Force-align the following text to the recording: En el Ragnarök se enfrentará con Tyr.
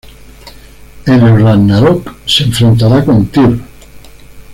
En 1.05 1.21
el 1.21 1.43
Ragnarök 1.43 2.15
se 2.25 2.45
enfrentará 2.45 3.05
con 3.05 3.27
Tyr. 3.27 3.61